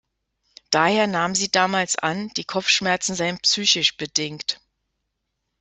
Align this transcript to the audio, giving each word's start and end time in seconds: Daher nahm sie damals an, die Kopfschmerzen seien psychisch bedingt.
Daher 0.71 1.05
nahm 1.05 1.35
sie 1.35 1.51
damals 1.51 1.95
an, 1.95 2.29
die 2.29 2.43
Kopfschmerzen 2.43 3.13
seien 3.13 3.37
psychisch 3.39 3.97
bedingt. 3.97 4.59